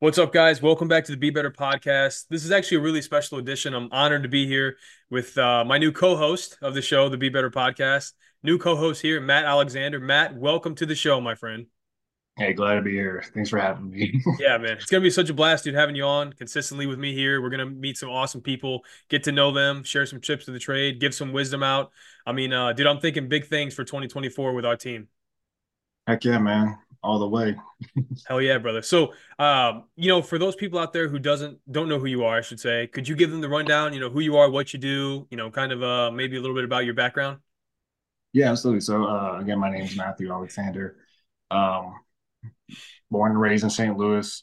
[0.00, 0.60] What's up, guys?
[0.60, 2.24] Welcome back to the Be Better podcast.
[2.28, 3.74] This is actually a really special edition.
[3.74, 4.76] I'm honored to be here
[5.08, 8.12] with uh, my new co-host of the show, the Be Better podcast.
[8.42, 10.00] New co-host here, Matt Alexander.
[10.00, 11.66] Matt, welcome to the show, my friend.
[12.36, 13.22] Hey, glad to be here.
[13.32, 14.20] Thanks for having me.
[14.40, 17.14] yeah, man, it's gonna be such a blast, dude, having you on consistently with me
[17.14, 17.40] here.
[17.40, 20.58] We're gonna meet some awesome people, get to know them, share some chips to the
[20.58, 21.92] trade, give some wisdom out.
[22.26, 25.06] I mean, uh, dude, I'm thinking big things for 2024 with our team.
[26.08, 27.56] Heck yeah, man all the way.
[28.26, 28.82] Hell yeah, brother.
[28.82, 32.24] So, um, you know, for those people out there who doesn't don't know who you
[32.24, 33.92] are, I should say, could you give them the rundown?
[33.92, 35.26] You know, who you are, what you do.
[35.30, 37.38] You know, kind of uh, maybe a little bit about your background.
[38.32, 38.80] Yeah, absolutely.
[38.80, 40.96] So, uh, again, my name is Matthew Alexander.
[41.50, 41.94] Um,
[43.10, 43.96] born and raised in St.
[43.96, 44.42] Louis.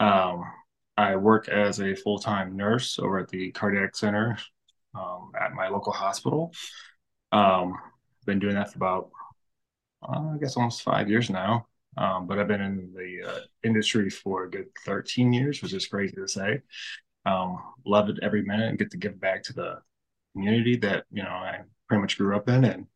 [0.00, 0.44] Um,
[0.96, 4.38] I work as a full time nurse over at the cardiac center
[4.94, 6.52] um, at my local hospital.
[7.32, 7.76] Um,
[8.24, 9.10] been doing that for about,
[10.02, 11.66] uh, I guess, almost five years now.
[11.98, 15.88] Um, but I've been in the uh, industry for a good 13 years, which is
[15.88, 16.60] crazy to say.
[17.26, 19.78] Um, love it every minute and get to give back to the
[20.32, 22.64] community that, you know, I pretty much grew up in.
[22.64, 22.86] And,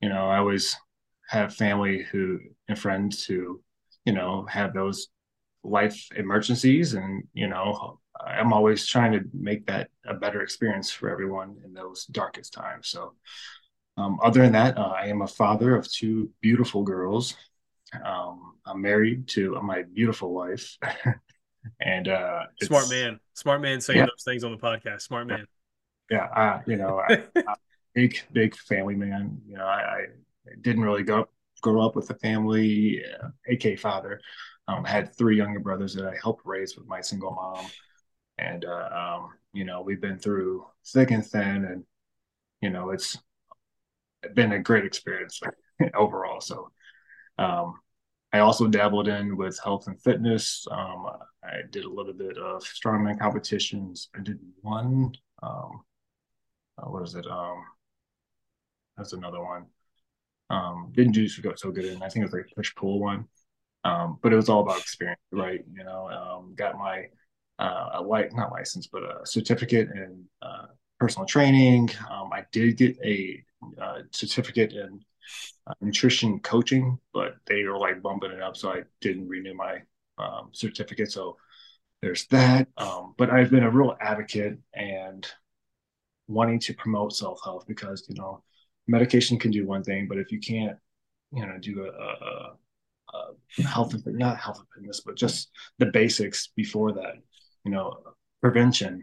[0.00, 0.74] you know, I always
[1.28, 3.60] have family who and friends who,
[4.06, 5.08] you know, have those
[5.62, 6.94] life emergencies.
[6.94, 11.74] And, you know, I'm always trying to make that a better experience for everyone in
[11.74, 12.88] those darkest times.
[12.88, 13.12] So,
[13.98, 17.34] um, other than that, uh, I am a father of two beautiful girls
[18.04, 20.76] um, I'm married to my beautiful wife,
[21.80, 24.06] and uh, smart man, smart man saying yeah.
[24.06, 25.02] those things on the podcast.
[25.02, 25.46] Smart man.
[26.10, 27.54] Yeah, uh, you know, I, I,
[27.94, 29.40] big big family man.
[29.46, 30.06] You know, I, I
[30.60, 31.28] didn't really go
[31.60, 34.20] grow up with a family, uh, AK father.
[34.68, 37.66] Um, had three younger brothers that I helped raise with my single mom,
[38.36, 41.84] and uh, um, you know, we've been through thick and thin, and
[42.60, 43.16] you know, it's
[44.34, 45.40] been a great experience
[45.94, 46.40] overall.
[46.40, 46.70] So
[47.38, 47.74] um,
[48.32, 50.66] I also dabbled in with health and fitness.
[50.70, 51.06] Um,
[51.42, 54.08] I did a little bit of strongman competitions.
[54.14, 55.12] I did one.
[55.42, 55.82] Um,
[56.76, 57.26] uh, what is it?
[57.26, 57.64] Um,
[58.96, 59.66] that's another one.
[60.50, 62.02] Um, didn't do so good in.
[62.02, 63.26] I think it was like push pull one.
[63.84, 65.64] Um, but it was all about experience, right?
[65.72, 67.06] You know, um, got my
[67.58, 70.66] uh, a light not license, but a certificate in uh,
[70.98, 71.90] personal training.
[72.10, 73.42] Um, I did get a
[73.80, 75.00] uh, certificate in
[75.66, 79.82] uh, nutrition coaching, but they were like bumping it up, so I didn't renew my
[80.18, 81.12] um, certificate.
[81.12, 81.36] So
[82.02, 82.68] there's that.
[82.76, 85.26] Um, but I've been a real advocate and
[86.28, 88.42] wanting to promote self health because you know
[88.86, 90.76] medication can do one thing, but if you can't,
[91.32, 92.56] you know, do a, a,
[93.14, 97.14] a health not health and fitness, but just the basics before that,
[97.64, 97.98] you know,
[98.40, 99.02] prevention.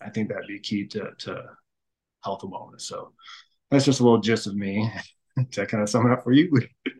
[0.00, 1.44] I think that'd be key to to
[2.24, 2.82] health and wellness.
[2.82, 3.12] So
[3.70, 4.90] that's just a little gist of me.
[5.50, 6.50] To kind of sum it up for you.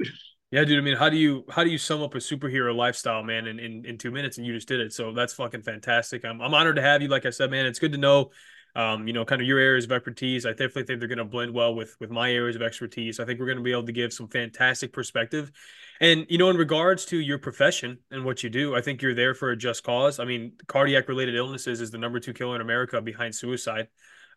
[0.50, 0.78] yeah, dude.
[0.78, 3.58] I mean, how do you how do you sum up a superhero lifestyle, man, in,
[3.58, 4.38] in in two minutes?
[4.38, 4.92] And you just did it.
[4.92, 6.24] So that's fucking fantastic.
[6.24, 7.08] I'm I'm honored to have you.
[7.08, 8.30] Like I said, man, it's good to know.
[8.74, 10.46] Um, you know, kind of your areas of expertise.
[10.46, 13.20] I definitely think they're going to blend well with with my areas of expertise.
[13.20, 15.52] I think we're going to be able to give some fantastic perspective.
[16.00, 19.14] And you know, in regards to your profession and what you do, I think you're
[19.14, 20.18] there for a just cause.
[20.18, 23.88] I mean, cardiac related illnesses is the number two killer in America behind suicide.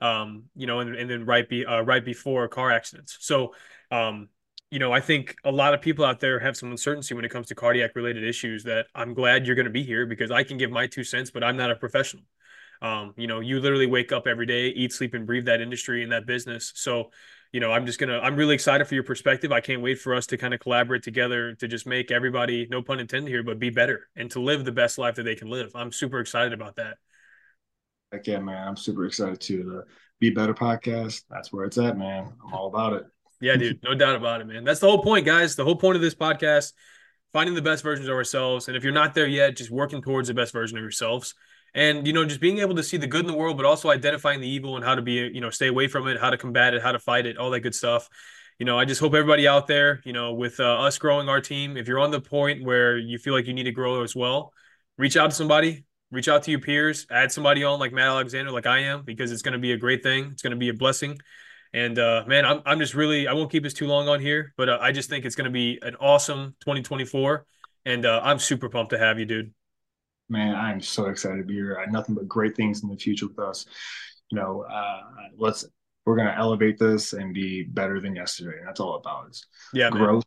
[0.02, 3.18] Um, you know, and, and then right be uh, right before car accidents.
[3.22, 3.54] So
[3.96, 4.30] um,
[4.72, 7.32] you know, I think a lot of people out there have some uncertainty when it
[7.32, 10.44] comes to cardiac related issues that I'm glad you're going to be here because I
[10.44, 12.24] can give my two cents, but I'm not a professional.
[12.82, 16.04] Um, you know, you literally wake up every day, eat, sleep, and breathe that industry
[16.04, 16.74] and that business.
[16.76, 17.12] So,
[17.54, 19.54] you know, I'm just gonna, I'm really excited for your perspective.
[19.54, 22.82] I can't wait for us to kind of collaborate together to just make everybody, no
[22.82, 25.50] pun intended here, but be better and to live the best life that they can
[25.50, 25.72] live.
[25.74, 26.98] I'm super excited about that.
[28.12, 29.84] Again, man, I'm super excited to the
[30.20, 31.24] Be Better podcast.
[31.30, 32.34] That's where it's at, man.
[32.46, 33.06] I'm all about it.
[33.46, 34.64] Yeah, dude, no doubt about it, man.
[34.64, 35.56] That's the whole point, guys.
[35.56, 36.74] The whole point of this podcast,
[37.32, 38.68] finding the best versions of ourselves.
[38.68, 41.36] And if you're not there yet, just working towards the best version of yourselves.
[41.76, 43.92] And you know, just being able to see the good in the world, but also
[43.92, 46.38] identifying the evil and how to be, you know, stay away from it, how to
[46.38, 48.10] combat it, how to fight it, all that good stuff.
[48.58, 51.40] You know, I just hope everybody out there, you know, with uh, us growing our
[51.40, 54.16] team, if you're on the point where you feel like you need to grow as
[54.16, 54.54] well,
[54.98, 58.50] reach out to somebody, reach out to your peers, add somebody on like Matt Alexander,
[58.50, 60.30] like I am, because it's going to be a great thing.
[60.32, 61.20] It's going to be a blessing.
[61.76, 64.54] And uh, man, I'm I'm just really I won't keep us too long on here,
[64.56, 67.46] but uh, I just think it's going to be an awesome 2024,
[67.86, 69.54] and uh, I'm super pumped to have you, dude.
[70.30, 71.78] Man, I'm so excited to be here.
[71.78, 73.66] I nothing but great things in the future with us.
[74.32, 75.02] You know, uh,
[75.38, 75.66] let's
[76.06, 78.60] we're going to elevate this and be better than yesterday.
[78.60, 80.24] And that's all about is yeah, growth.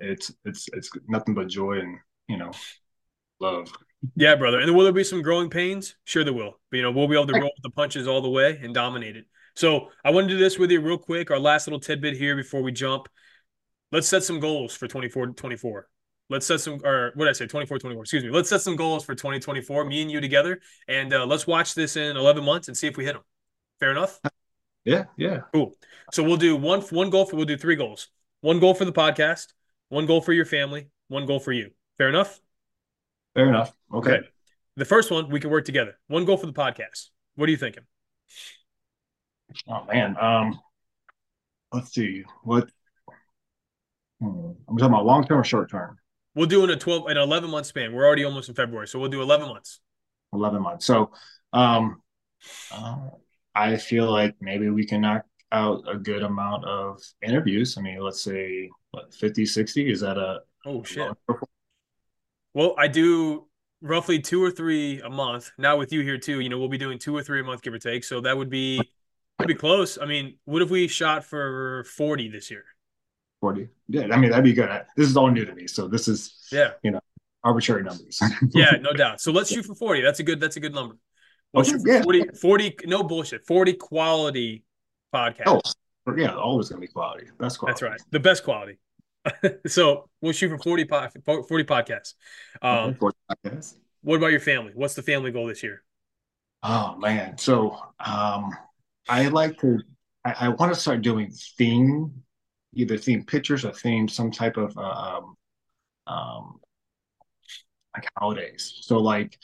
[0.00, 0.10] Man.
[0.10, 2.50] It's it's it's nothing but joy and you know
[3.38, 3.72] love.
[4.16, 4.58] Yeah, brother.
[4.58, 5.94] And will there be some growing pains?
[6.02, 6.58] Sure, there will.
[6.70, 8.74] But, you know, we'll be able to roll with the punches all the way and
[8.74, 9.26] dominate it.
[9.54, 11.30] So I want to do this with you real quick.
[11.30, 13.08] Our last little tidbit here before we jump.
[13.92, 15.88] Let's set some goals for 24 24.
[16.28, 18.30] Let's set some, or what did I say, 24, 24, excuse me.
[18.30, 20.60] Let's set some goals for 2024, me and you together.
[20.86, 23.24] And uh, let's watch this in 11 months and see if we hit them.
[23.80, 24.20] Fair enough?
[24.84, 25.40] Yeah, yeah.
[25.52, 25.76] Cool.
[26.12, 28.08] So we'll do one one goal for we'll do three goals.
[28.42, 29.48] One goal for the podcast,
[29.88, 31.70] one goal for your family, one goal for you.
[31.98, 32.40] Fair enough?
[33.34, 33.72] Fair enough.
[33.92, 34.12] Okay.
[34.12, 34.26] okay.
[34.76, 35.98] The first one we can work together.
[36.06, 37.08] One goal for the podcast.
[37.34, 37.84] What are you thinking?
[39.68, 40.16] Oh man.
[40.20, 40.58] Um
[41.72, 42.24] let's see.
[42.42, 42.68] What
[44.20, 44.52] hmm.
[44.68, 45.98] I'm talking about long term or short term?
[46.34, 47.92] We'll do in a 12 an 11 month span.
[47.92, 49.80] We're already almost in February, so we'll do 11 months.
[50.32, 50.86] 11 months.
[50.86, 51.10] So
[51.52, 52.02] um
[52.70, 53.08] uh,
[53.54, 57.76] I feel like maybe we can knock out a good amount of interviews.
[57.76, 59.90] I mean, let's say what 50, 60.
[59.90, 61.10] Is that a oh shit?
[62.54, 63.46] Well, I do
[63.82, 65.50] roughly two or three a month.
[65.58, 67.62] Now with you here too, you know, we'll be doing two or three a month,
[67.62, 68.04] give or take.
[68.04, 68.80] So that would be
[69.46, 69.98] be close.
[70.00, 72.64] I mean, what if we shot for 40 this year?
[73.40, 73.68] 40.
[73.88, 74.68] Yeah, I mean that'd be good.
[74.96, 75.66] This is all new to me.
[75.66, 77.00] So this is yeah, you know,
[77.42, 78.20] arbitrary numbers.
[78.50, 79.20] yeah, no doubt.
[79.20, 80.02] So let's shoot for 40.
[80.02, 80.96] That's a good that's a good number.
[81.54, 82.02] okay, yeah.
[82.02, 83.46] 40, 40, no bullshit.
[83.46, 84.64] 40 quality
[85.14, 85.42] podcast.
[85.46, 85.60] Oh,
[86.16, 87.26] yeah, always gonna be quality.
[87.38, 87.72] Best quality.
[87.72, 88.00] That's right.
[88.10, 88.78] The best quality.
[89.66, 92.14] so we'll shoot for 40, 40 podcasts.
[92.62, 93.76] Um, 40 podcasts.
[94.02, 94.72] What about your family?
[94.74, 95.82] What's the family goal this year?
[96.62, 97.38] Oh man.
[97.38, 98.50] So um
[99.10, 99.80] I like to
[100.24, 102.22] I, I want to start doing theme,
[102.74, 105.36] either theme pictures or theme some type of um
[106.06, 106.60] um
[107.94, 108.78] like holidays.
[108.82, 109.36] So like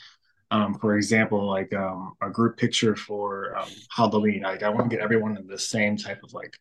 [0.49, 4.43] um, for example, like um, a group picture for um, Halloween.
[4.43, 6.57] Like I want to get everyone in the same type of like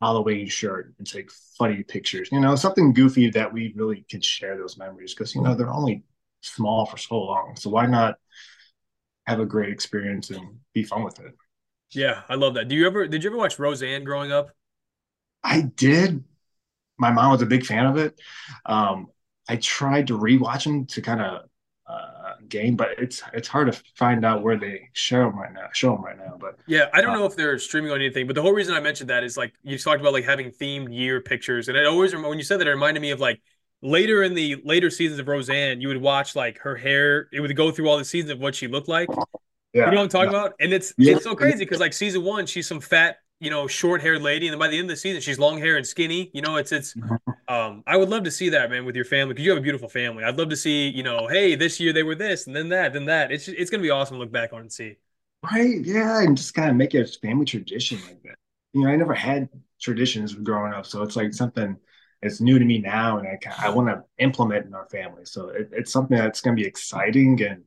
[0.00, 2.28] Halloween shirt and take funny pictures.
[2.30, 5.68] You know, something goofy that we really can share those memories because you know they're
[5.72, 6.04] only
[6.42, 7.56] small for so long.
[7.56, 8.18] So why not
[9.26, 11.34] have a great experience and be fun with it?
[11.94, 12.68] Yeah, I love that.
[12.68, 14.50] Do you ever did you ever watch Roseanne growing up?
[15.42, 16.24] I did.
[16.98, 18.20] My mom was a big fan of it.
[18.66, 19.08] Um,
[19.48, 21.42] I tried to rewatch them to kind of
[21.86, 25.66] uh, game, but it's it's hard to find out where they show them right now.
[25.72, 28.26] Show them right now, but yeah, I don't uh, know if they're streaming on anything.
[28.26, 30.94] But the whole reason I mentioned that is like you talked about like having themed
[30.96, 33.42] year pictures, and it always when you said that it reminded me of like
[33.82, 37.28] later in the later seasons of Roseanne, you would watch like her hair.
[37.32, 39.08] It would go through all the seasons of what she looked like.
[39.74, 40.38] Yeah, you know what I'm talking yeah.
[40.38, 40.54] about?
[40.60, 41.16] And it's yeah.
[41.16, 44.46] it's so crazy because like season one, she's some fat you know, short haired lady,
[44.46, 46.30] and then by the end of the season, she's long hair and skinny.
[46.32, 46.94] You know, it's it's.
[47.46, 49.62] Um, I would love to see that, man, with your family because you have a
[49.62, 50.24] beautiful family.
[50.24, 52.94] I'd love to see, you know, hey, this year they were this, and then that,
[52.94, 53.30] then that.
[53.30, 54.96] It's it's gonna be awesome to look back on and see.
[55.42, 55.84] Right?
[55.84, 58.36] Yeah, and just kind of make it a family tradition like that.
[58.72, 61.76] You know, I never had traditions growing up, so it's like something
[62.22, 65.26] it's new to me now, and I I want to implement in our family.
[65.26, 67.62] So it, it's something that's gonna be exciting, and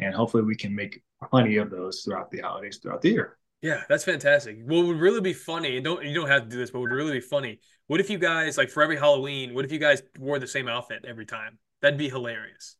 [0.00, 3.36] and hopefully we can make plenty of those throughout the holidays throughout the year.
[3.62, 4.58] Yeah, that's fantastic.
[4.64, 6.90] What would really be funny, and don't you don't have to do this, but would
[6.90, 7.60] really be funny.
[7.88, 9.54] What if you guys like for every Halloween?
[9.54, 11.58] What if you guys wore the same outfit every time?
[11.82, 12.76] That'd be hilarious.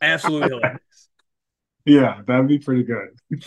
[0.00, 0.80] Absolutely hilarious.
[1.86, 3.10] Yeah, that'd be pretty good.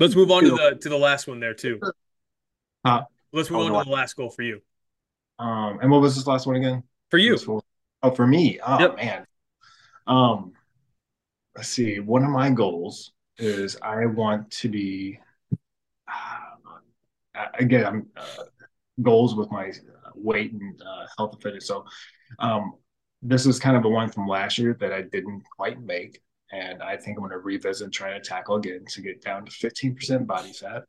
[0.00, 1.78] Let's move on to the to the last one there too.
[2.84, 3.02] Uh,
[3.32, 4.60] Let's move oh, on to the last goal for you.
[5.38, 6.82] Um, and what was this last one again?
[7.08, 7.38] For you.
[8.02, 8.58] Oh, for me.
[8.66, 8.96] Oh yep.
[8.96, 9.26] man.
[10.08, 10.54] Um,
[11.56, 12.00] let's see.
[12.00, 15.18] One of my goals is I want to be
[16.08, 18.44] uh, again I'm uh,
[19.02, 19.72] goals with my
[20.14, 21.66] weight and uh, health and fitness.
[21.66, 21.84] So
[22.38, 22.74] um,
[23.22, 26.20] this is kind of the one from last year that I didn't quite make,
[26.52, 29.44] and I think I'm going to revisit and try to tackle again to get down
[29.44, 30.84] to 15% body fat,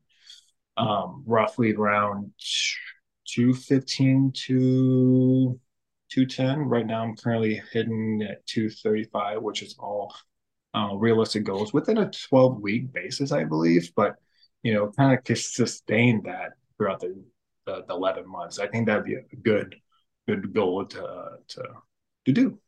[0.78, 2.32] um, roughly around
[3.28, 5.60] 215 to
[6.10, 6.60] 210.
[6.60, 10.14] Right now, I'm currently hitting at 235, which is all
[10.74, 13.92] uh, realistic goals within a 12 week basis, I believe.
[13.96, 14.16] But
[14.64, 17.22] you know, kind of sustain that throughout the,
[17.66, 18.60] the, the 11 months.
[18.60, 19.76] I think that'd be a good
[20.28, 21.64] good goal to to
[22.26, 22.60] to do.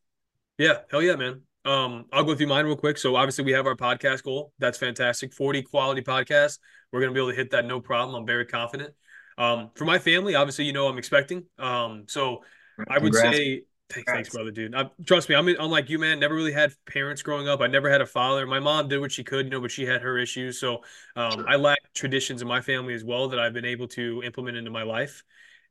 [0.58, 1.42] Yeah, hell yeah, man.
[1.66, 2.98] Um, I'll go through mine real quick.
[2.98, 4.52] So obviously we have our podcast goal.
[4.60, 5.34] That's fantastic.
[5.34, 6.60] 40 quality podcasts.
[6.92, 8.16] We're gonna be able to hit that no problem.
[8.16, 8.94] I'm very confident.
[9.38, 11.46] Um, for my family, obviously, you know, I'm expecting.
[11.58, 12.44] Um, so
[12.88, 14.74] I would say Thanks, thanks, brother, dude.
[14.76, 16.20] I, trust me, I'm unlike you, man.
[16.20, 17.62] Never really had parents growing up.
[17.62, 18.46] I never had a father.
[18.48, 20.60] My mom did what she could, you know, but she had her issues.
[20.60, 20.84] So
[21.16, 21.50] um, sure.
[21.50, 24.72] I lack traditions in my family as well that I've been able to implement into
[24.72, 25.24] my life,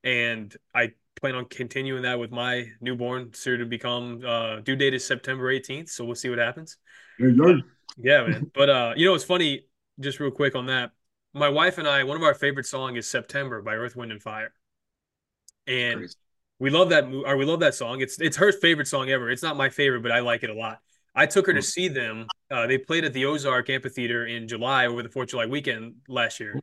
[0.05, 4.95] and I plan on continuing that with my newborn, soon to become uh, due date
[4.95, 5.89] is September 18th.
[5.89, 6.77] So we'll see what happens.
[7.99, 8.51] yeah, man.
[8.55, 9.67] But uh, you know, it's funny.
[10.01, 10.93] Just real quick on that,
[11.35, 14.23] my wife and I, one of our favorite song is September by Earth, Wind, and
[14.23, 14.53] Fire,
[15.67, 15.99] and.
[15.99, 16.17] Crazy
[16.63, 18.01] we love that or we love that song.
[18.01, 19.29] It's it's her favorite song ever.
[19.31, 20.79] It's not my favorite, but I like it a lot.
[21.13, 22.29] I took her to see them.
[22.53, 25.97] Uh, they played at the Ozark Amphitheater in July over the Fourth of July weekend
[26.07, 26.61] last year,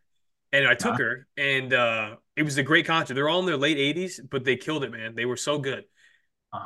[0.53, 3.15] and I took her, and uh, it was a great concert.
[3.15, 5.15] They're all in their late 80s, but they killed it, man.
[5.15, 5.83] They were so good.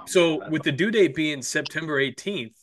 [0.05, 2.55] So with the due date being September 18th,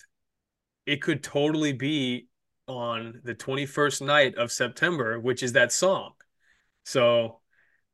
[0.86, 2.28] it could totally be
[2.68, 6.12] on the 21st night of September, which is that song.
[6.84, 7.40] So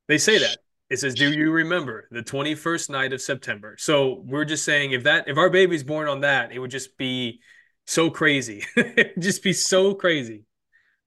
[0.09, 0.59] they say that.
[0.91, 5.05] It says, "Do you remember the 21st night of September?" So we're just saying if
[5.05, 7.41] that if our baby's born on that, it would just be
[7.87, 8.65] so crazy.
[9.19, 10.45] Just be so crazy.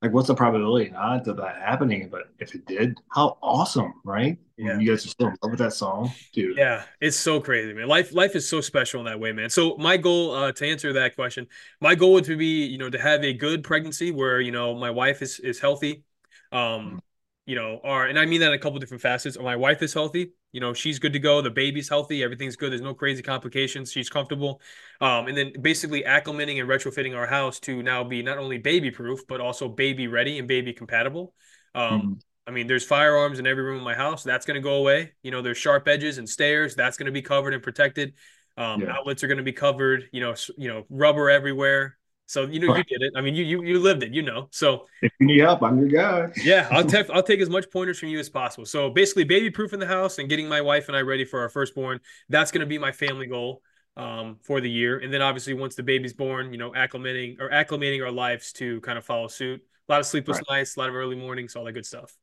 [0.01, 2.09] like, what's the probability not of that happening?
[2.09, 4.37] But if it did, how awesome, right?
[4.57, 4.79] Yeah.
[4.79, 6.57] You guys are still in love with that song, dude.
[6.57, 7.87] Yeah, it's so crazy, man.
[7.87, 9.49] Life life is so special in that way, man.
[9.49, 11.47] So my goal uh, to answer that question,
[11.81, 14.91] my goal would be, you know, to have a good pregnancy where, you know, my
[14.91, 16.03] wife is is healthy.
[16.51, 17.01] Um,
[17.49, 19.37] you know, are, and I mean that in a couple different facets.
[19.39, 21.41] My wife is healthy, you know, she's good to go.
[21.41, 22.71] The baby's healthy, everything's good.
[22.71, 23.91] There's no crazy complications.
[23.91, 24.61] She's comfortable.
[25.01, 28.91] Um, and then basically acclimating and retrofitting our house to now be not only baby
[28.91, 31.33] proof, but also baby ready and baby compatible.
[31.75, 32.19] Um, Mhm.
[32.47, 34.23] I mean, there's firearms in every room in my house.
[34.23, 35.13] That's going to go away.
[35.21, 36.75] You know, there's sharp edges and stairs.
[36.75, 38.13] That's going to be covered and protected.
[38.57, 38.93] Um, Yeah.
[38.97, 40.09] outlets are going to be covered.
[40.11, 41.98] You know, you know, rubber everywhere.
[42.29, 43.13] So you know, you did it.
[43.15, 44.13] I mean, you you you lived it.
[44.13, 44.47] You know.
[44.51, 46.33] So If you need help, I'm your guy.
[46.41, 48.65] yeah, I'll take I'll take as much pointers from you as possible.
[48.65, 51.41] So basically, baby proof in the house and getting my wife and I ready for
[51.41, 51.99] our firstborn.
[52.29, 53.61] That's going to be my family goal
[53.97, 54.99] um, for the year.
[54.99, 58.79] And then obviously, once the baby's born, you know, acclimating or acclimating our lives to
[58.81, 59.61] kind of follow suit.
[59.87, 60.45] A lot of sleepless Right.
[60.49, 62.15] nights, a lot of early mornings, all that good stuff.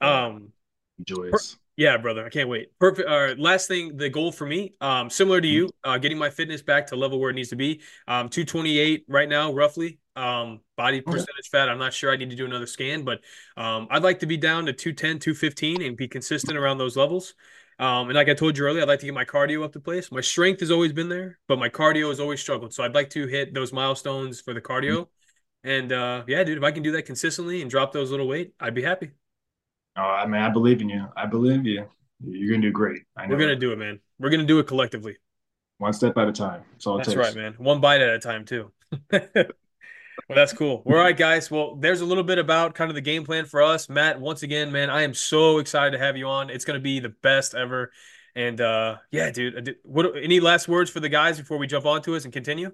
[0.00, 0.52] Um,
[1.04, 1.58] Joyous.
[1.78, 2.72] Yeah, brother, I can't wait.
[2.80, 3.08] Perfect.
[3.08, 5.58] Uh, last thing, the goal for me, um, similar to Mm-hmm.
[5.58, 7.80] you, uh, getting my fitness back to level where it needs to be.
[8.08, 10.00] Um, 228 right now, roughly.
[10.16, 11.68] Um, body percentage fat.
[11.68, 12.12] I'm not sure.
[12.12, 13.20] I need to do another scan, but
[13.56, 17.34] um, I'd like to be down to 210, 215 and be consistent around those levels.
[17.78, 19.80] Um, and like I told you earlier, I'd like to get my cardio up to
[19.80, 20.10] place.
[20.10, 22.74] My strength has always been there, but my cardio has always struggled.
[22.74, 25.06] So I'd like to hit those milestones for the cardio.
[25.64, 28.54] And uh, yeah, dude, if I can do that consistently and drop those little weight,
[28.60, 29.12] I'd be happy.
[29.98, 31.06] Oh, I mean, I believe in you.
[31.16, 31.86] I believe you.
[32.24, 33.02] You're gonna do great.
[33.16, 33.34] I know.
[33.34, 34.00] We're gonna do it, man.
[34.18, 35.16] We're gonna do it collectively.
[35.78, 36.62] one step at a time.
[36.72, 37.54] That's all it That's right, man.
[37.58, 38.72] One bite at a time, too.
[40.28, 40.82] Well, that's cool.
[40.84, 41.50] All right, guys.
[41.50, 43.88] Well, there's a little bit about kind of the game plan for us.
[43.88, 46.50] Matt, once again, man, I am so excited to have you on.
[46.50, 47.92] It's going to be the best ever.
[48.34, 52.14] And uh yeah, dude, what any last words for the guys before we jump onto
[52.14, 52.70] us and continue?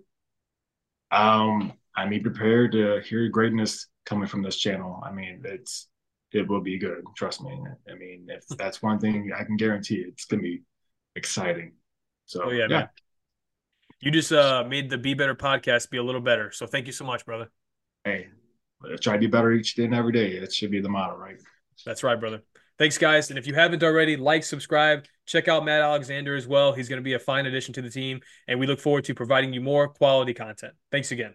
[1.11, 5.01] Um, I mean, prepared to hear greatness coming from this channel.
[5.03, 5.89] I mean, it's
[6.35, 7.03] it will be good.
[7.17, 7.57] Trust me.
[7.91, 10.63] I mean, if that's one thing I can guarantee, it's gonna be
[11.17, 11.73] exciting.
[12.27, 12.89] So Oh yeah, yeah, man.
[14.01, 16.51] You just uh made the Be Better podcast be a little better.
[16.53, 17.51] So thank you so much, brother.
[18.05, 18.29] hey,
[19.01, 20.39] try to be better each day and every day.
[20.41, 21.37] That should be the motto, right?
[21.87, 22.43] That's right, brother.
[22.79, 23.31] Thanks, guys.
[23.31, 26.73] And if you haven't already, like, subscribe, check out Matt Alexander as well.
[26.73, 29.15] He's going to be a fine addition to the team, and we look forward to
[29.15, 30.75] providing you more quality content.
[30.91, 31.35] Thanks again.